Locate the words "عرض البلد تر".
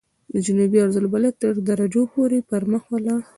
0.85-1.53